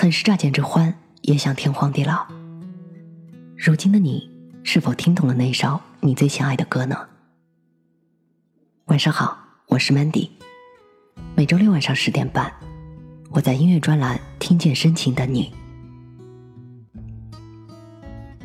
[0.00, 2.24] 曾是乍见之欢，也想天荒地老。
[3.56, 4.30] 如今的你，
[4.62, 7.08] 是否听懂了那首你最心爱的歌呢？
[8.84, 10.30] 晚上好，我是 Mandy。
[11.34, 12.52] 每周六晚上十点半，
[13.30, 15.52] 我在音乐专栏听见深情的你。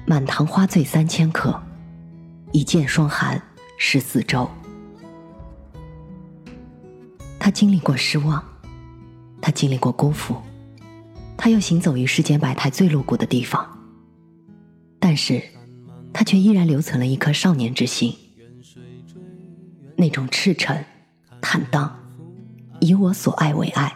[0.07, 1.61] 满堂花醉三千客，
[2.51, 3.39] 一剑霜寒
[3.77, 4.49] 十四周。
[7.39, 8.43] 他经历过失望，
[9.39, 10.35] 他经历过辜负。
[11.37, 13.67] 他又行走于世间百态最露骨的地方，
[14.99, 15.41] 但是，
[16.13, 18.15] 他却依然留存了一颗少年之心，
[19.97, 20.83] 那种赤诚、
[21.41, 21.99] 坦荡，
[22.79, 23.93] 以我所爱为爱，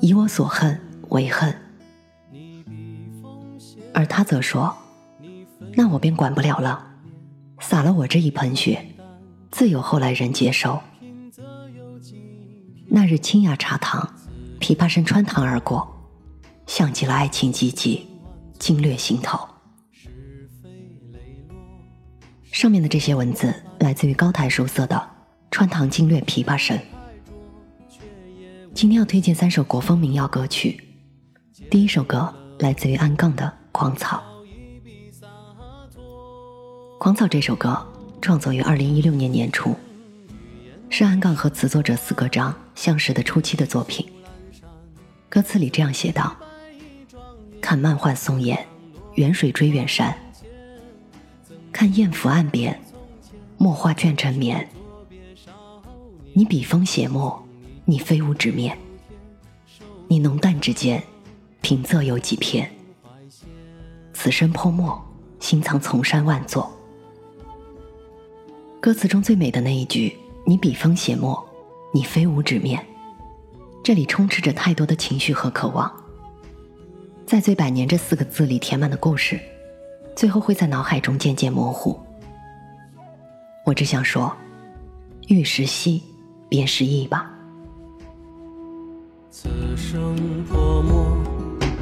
[0.00, 1.54] 以我所恨为恨。
[3.92, 4.76] 而他则说
[5.74, 6.92] ：“那我便管不了了，
[7.58, 8.94] 洒了我这一盆血，
[9.50, 10.80] 自有后来人接受。”
[12.86, 14.14] 那日清雅茶堂，
[14.60, 15.99] 琵琶声穿堂而过。
[16.70, 18.02] 像极了爱情寂寂，
[18.60, 19.36] 惊掠心头。
[22.52, 24.94] 上面的这些文字来自于高台书色的
[25.50, 26.78] 《穿堂惊掠琵琶声》。
[28.72, 30.80] 今天要推荐三首国风民谣歌曲。
[31.68, 34.22] 第一首歌来自于安杠的《狂草》。
[37.00, 37.84] 《狂草》这首歌
[38.22, 39.74] 创作于二零一六年年初，
[40.88, 44.08] 是安杠和词作者四个章相识的初期的作品。
[45.28, 46.36] 歌词里这样写道。
[47.70, 48.66] 看漫画松岩，
[49.14, 50.12] 远水追远山。
[51.70, 52.76] 看雁伏岸边，
[53.58, 54.68] 墨画卷成绵。
[56.32, 57.40] 你笔锋写墨，
[57.84, 58.76] 你飞舞纸面。
[60.08, 61.00] 你浓淡之间，
[61.60, 62.68] 平仄有几篇？
[64.12, 65.00] 此生泼墨，
[65.38, 66.76] 心藏丛山万座。
[68.80, 71.40] 歌词中最美的那一句“你笔锋写墨，
[71.94, 72.84] 你飞舞纸面”，
[73.84, 75.88] 这里充斥着太多的情绪和渴望。
[77.30, 79.38] 在“醉百年”这四个字里填满的故事，
[80.16, 81.96] 最后会在脑海中渐渐模糊。
[83.64, 84.32] 我只想说，
[85.28, 86.02] 欲时兮，
[86.48, 87.30] 便是意吧。
[89.30, 90.16] 此生
[90.48, 91.16] 泼墨，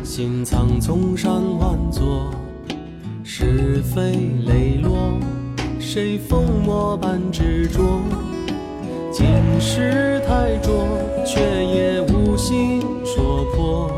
[0.04, 2.31] 心藏丛山万座，
[3.25, 4.03] 是非
[4.44, 5.19] 磊落，
[5.81, 8.03] 谁风墨般执着？
[9.10, 9.26] 今
[9.58, 10.87] 世太浊，
[11.25, 13.91] 却也无心说破。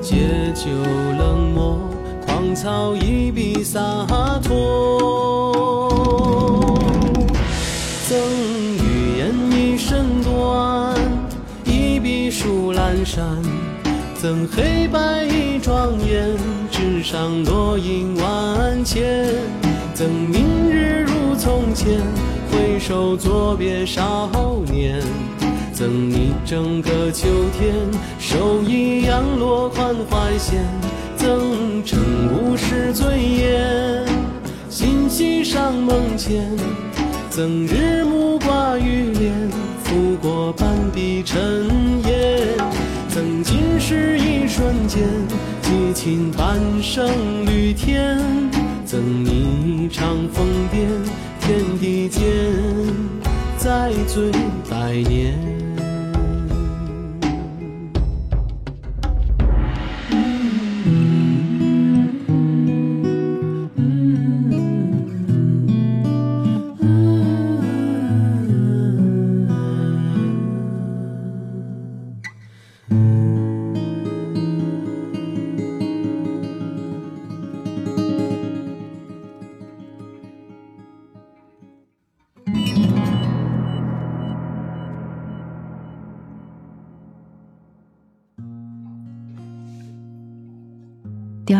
[0.00, 0.68] 借酒
[1.18, 1.78] 冷漠，
[2.26, 3.80] 狂草一笔洒
[4.42, 5.00] 脱。
[8.06, 8.18] 赠
[8.76, 10.94] 语言一身短，
[11.64, 13.24] 一笔书阑珊。
[14.20, 16.36] 赠黑白一庄严，
[16.70, 19.26] 纸上落英万千。
[19.94, 22.00] 赠明日如从前，
[22.50, 24.30] 回首作别少
[24.70, 25.02] 年。
[25.82, 27.26] 赠你整个秋
[27.58, 27.74] 天，
[28.16, 30.64] 手一扬落款怀线。
[31.16, 31.98] 赠晨
[32.30, 34.06] 雾是醉烟，
[34.70, 36.56] 心系上梦前。
[37.30, 39.50] 赠日暮挂玉帘，
[39.82, 41.66] 拂过半壁尘
[42.06, 42.56] 烟。
[43.08, 45.02] 赠今世一瞬间，
[45.62, 47.10] 激情半生
[47.44, 48.20] 绿天。
[48.86, 50.86] 赠你一场疯癫，
[51.40, 52.22] 天地间
[53.58, 54.30] 再醉
[54.70, 55.51] 百年。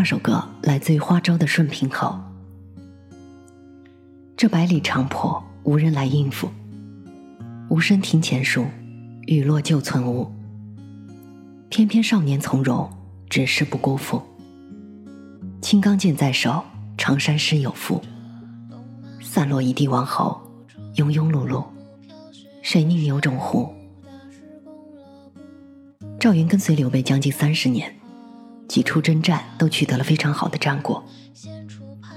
[0.03, 2.09] 二首歌来自于花粥的《顺平侯》，
[4.37, 6.49] 这百里长坡无人来应付，
[7.71, 8.67] 无声庭前树，
[9.29, 10.29] 雨落旧村屋。
[11.69, 12.91] 偏偏少年从容，
[13.31, 14.21] 只是不辜负。
[15.61, 16.65] 青钢剑在手，
[16.99, 18.03] 长衫诗有赋，
[19.21, 20.37] 散落一地王侯，
[20.97, 21.65] 庸庸碌碌，
[22.61, 23.73] 谁宁有种乎？
[26.19, 28.01] 赵云跟随刘备将近三十年。
[28.73, 31.05] 几处征战都取得了非常好的战果，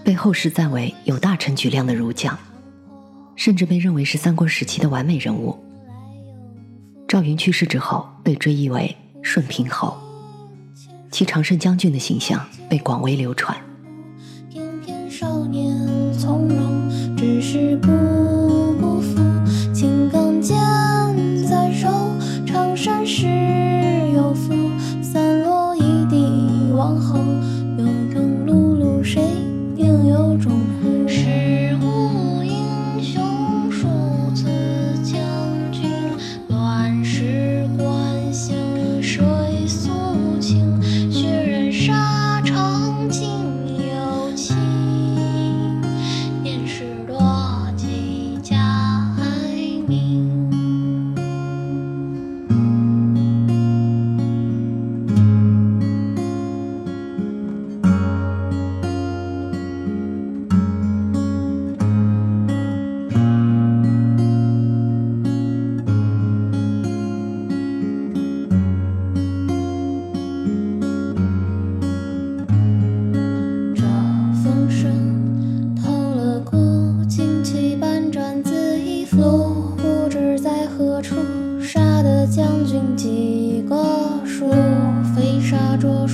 [0.06, 2.40] 被后世赞为有大臣举量的儒将，
[3.36, 5.62] 甚至被认为是三国时期的完美人物。
[7.10, 9.98] 赵云去世之后，被追忆为顺平侯，
[11.12, 13.58] 其常胜将军的形象被广为流传。
[14.50, 15.78] 翩翩少年
[16.18, 17.90] 从容，只是不
[18.80, 19.18] 辜负
[19.74, 20.56] 青钢剑
[21.46, 21.90] 在手，
[22.46, 23.28] 长衫诗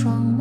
[0.02, 0.41] 双，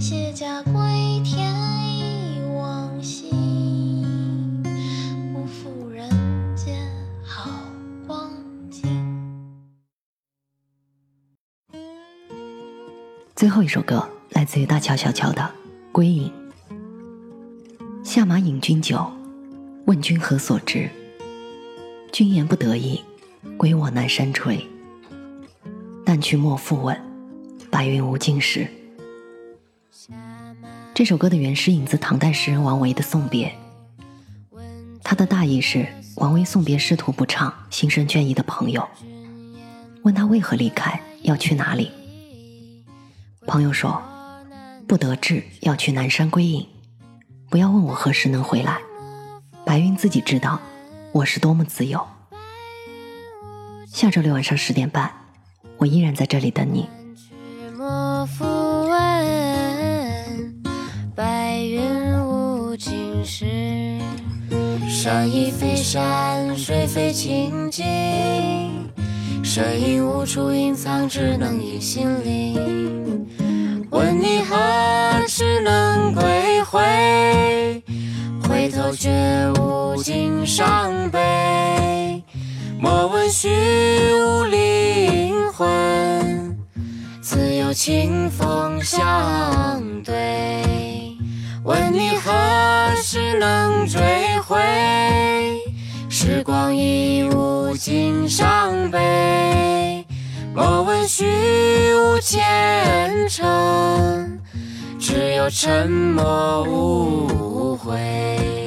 [0.00, 0.72] 卸甲归
[1.24, 1.52] 田
[1.88, 3.30] 忆往昔，
[5.32, 6.08] 不负人
[6.56, 6.76] 间
[7.24, 7.50] 好
[8.06, 8.30] 光
[8.70, 8.82] 景。
[13.34, 15.42] 最后一首歌来自于大乔小乔的
[15.92, 16.30] 《归隐》。
[18.04, 19.10] 下马饮君酒，
[19.86, 20.90] 问君何所值？
[22.12, 23.00] 君言不得意，
[23.56, 24.60] 归我南山陲。
[26.04, 27.00] 但去莫复问，
[27.70, 28.68] 白云无尽时。
[30.94, 33.48] 这首歌的原诗引自唐代诗人王维的《送别》，
[35.02, 38.86] 他的大意是王维送别仕途不畅、心生倦意的朋友，
[40.02, 41.90] 问他为何离开，要去哪里。
[43.46, 44.02] 朋友说
[44.86, 46.68] ：“不得志，要去南山归隐。
[47.48, 48.78] 不要问我何时能回来，
[49.64, 50.60] 白云自己知道，
[51.12, 52.06] 我是多么自由。”
[53.88, 55.10] 下周六晚上十点半，
[55.78, 56.86] 我依然在这里等你。
[65.04, 67.84] 山亦非山，水非清净，
[69.42, 73.26] 身影无处隐藏，只能隐心灵。
[73.90, 74.56] 问你何
[75.26, 77.82] 时能归回？
[78.48, 79.10] 回头却
[79.58, 82.22] 无尽伤悲。
[82.78, 83.48] 莫问虚
[84.14, 86.56] 无灵魂，
[87.20, 90.62] 自有清风相对。
[91.64, 92.32] 问你何
[92.96, 94.00] 时能追
[94.52, 94.60] 回？
[96.10, 100.04] 时光已无尽伤悲。
[100.54, 101.24] 莫问虚
[101.94, 104.38] 无前程，
[105.00, 108.61] 只有沉默无悔。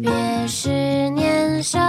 [0.00, 0.70] 别是
[1.10, 1.80] 年少，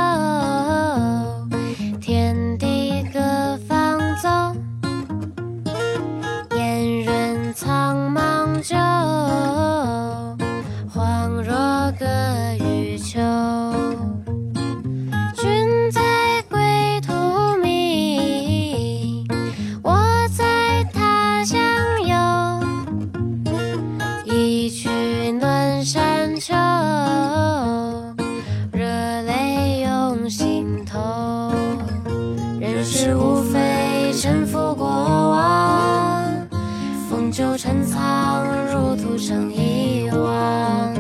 [39.40, 40.94] 入土成遗忘。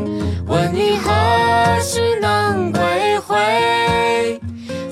[0.47, 4.39] 问你何时能归回？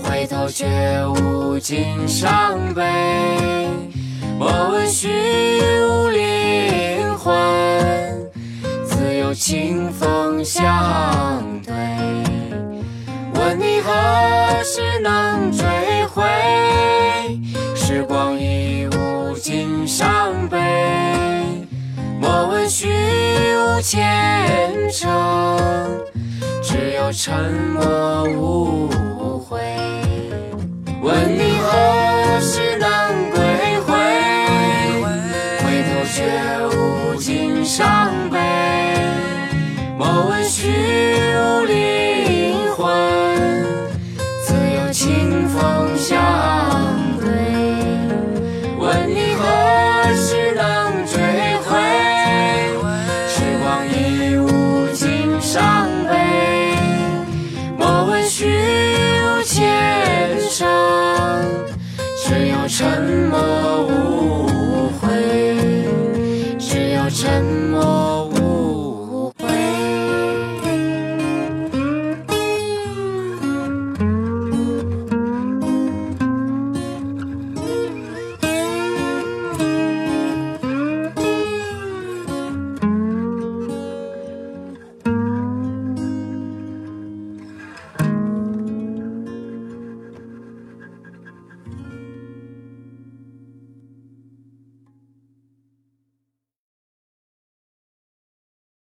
[0.04, 0.66] 回头却
[1.06, 2.84] 无尽伤悲。
[4.38, 5.08] 莫问虚
[5.88, 7.36] 无灵魂，
[8.86, 10.64] 自有清风相
[11.66, 11.74] 对。
[13.34, 15.52] 问你何时能
[23.90, 24.02] 前
[24.92, 25.08] 程
[26.62, 29.62] 只有沉默无悔，
[31.02, 32.90] 问你何时能
[33.32, 33.40] 归
[33.86, 33.94] 回？
[35.64, 36.18] 回头却
[36.76, 38.38] 无尽伤悲。
[39.98, 41.27] 莫问虚。